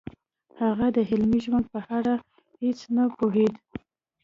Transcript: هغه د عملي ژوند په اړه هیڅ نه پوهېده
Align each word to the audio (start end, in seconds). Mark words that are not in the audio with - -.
هغه 0.61 0.87
د 0.95 0.97
عملي 1.09 1.39
ژوند 1.45 1.65
په 1.73 1.79
اړه 1.97 2.13
هیڅ 2.61 2.79
نه 2.95 3.03
پوهېده 3.17 3.59